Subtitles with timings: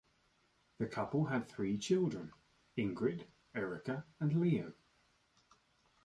[0.79, 2.33] The couple had three children:
[2.75, 4.73] Ingrid, Erika, and Leo.